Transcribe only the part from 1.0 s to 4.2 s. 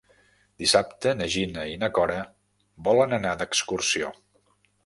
na Gina i na Cora volen anar d'excursió.